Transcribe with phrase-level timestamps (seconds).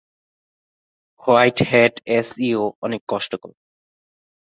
[1.23, 3.51] White hat S E O অনেক কষ্টকর।